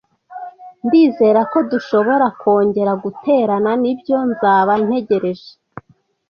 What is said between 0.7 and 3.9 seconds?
Ndizera ko dushobora kongera guterana.